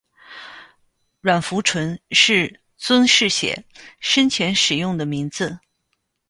[1.19, 3.65] 阮福淳是尊室协
[3.99, 5.59] 生前使用的名字。